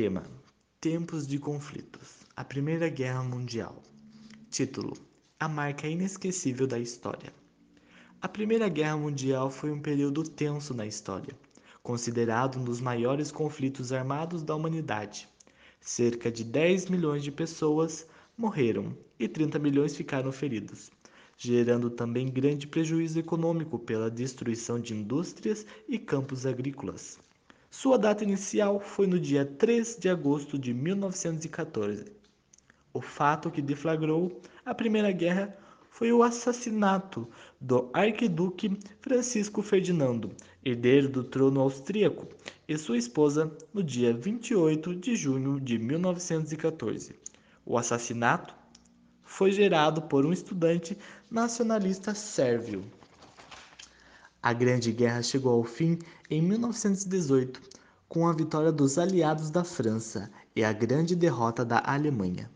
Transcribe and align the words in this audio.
Tema: 0.00 0.22
Tempos 0.80 1.26
de 1.26 1.40
conflitos. 1.40 2.18
A 2.36 2.44
Primeira 2.44 2.88
Guerra 2.88 3.24
Mundial. 3.24 3.82
Título: 4.48 4.96
A 5.40 5.48
marca 5.48 5.88
inesquecível 5.88 6.68
da 6.68 6.78
história. 6.78 7.34
A 8.22 8.28
Primeira 8.28 8.68
Guerra 8.68 8.96
Mundial 8.96 9.50
foi 9.50 9.72
um 9.72 9.82
período 9.82 10.22
tenso 10.22 10.72
na 10.72 10.86
história, 10.86 11.36
considerado 11.82 12.60
um 12.60 12.64
dos 12.64 12.80
maiores 12.80 13.32
conflitos 13.32 13.92
armados 13.92 14.44
da 14.44 14.54
humanidade. 14.54 15.28
Cerca 15.80 16.30
de 16.30 16.44
10 16.44 16.90
milhões 16.90 17.24
de 17.24 17.32
pessoas 17.32 18.06
morreram 18.36 18.96
e 19.18 19.26
30 19.26 19.58
milhões 19.58 19.96
ficaram 19.96 20.30
feridos, 20.30 20.92
gerando 21.36 21.90
também 21.90 22.30
grande 22.30 22.68
prejuízo 22.68 23.18
econômico 23.18 23.80
pela 23.80 24.08
destruição 24.08 24.78
de 24.78 24.94
indústrias 24.94 25.66
e 25.88 25.98
campos 25.98 26.46
agrícolas. 26.46 27.18
Sua 27.70 27.98
data 27.98 28.24
inicial 28.24 28.80
foi 28.80 29.06
no 29.06 29.20
dia 29.20 29.44
3 29.44 29.98
de 29.98 30.08
agosto 30.08 30.58
de 30.58 30.72
1914. 30.72 32.10
O 32.94 33.02
fato 33.02 33.50
que 33.50 33.60
deflagrou 33.60 34.40
a 34.64 34.74
Primeira 34.74 35.12
Guerra 35.12 35.54
foi 35.90 36.10
o 36.10 36.22
assassinato 36.22 37.28
do 37.60 37.90
arquiduque 37.92 38.78
Francisco 39.00 39.60
Ferdinando, 39.60 40.30
herdeiro 40.64 41.10
do 41.10 41.22
trono 41.22 41.60
austríaco, 41.60 42.26
e 42.66 42.76
sua 42.78 42.96
esposa 42.96 43.54
no 43.72 43.82
dia 43.82 44.14
28 44.14 44.94
de 44.94 45.14
junho 45.14 45.60
de 45.60 45.78
1914. 45.78 47.14
O 47.66 47.76
assassinato 47.76 48.54
foi 49.22 49.52
gerado 49.52 50.02
por 50.02 50.24
um 50.24 50.32
estudante 50.32 50.96
nacionalista 51.30 52.14
sérvio. 52.14 52.82
A 54.40 54.52
Grande 54.52 54.92
Guerra 54.92 55.20
chegou 55.20 55.52
ao 55.52 55.64
fim 55.64 55.98
em 56.30 56.40
1918, 56.40 57.60
com 58.08 58.28
a 58.28 58.32
vitória 58.32 58.70
dos 58.70 58.96
aliados 58.96 59.50
da 59.50 59.64
França 59.64 60.30
e 60.54 60.62
a 60.62 60.72
grande 60.72 61.16
derrota 61.16 61.64
da 61.64 61.82
Alemanha. 61.84 62.48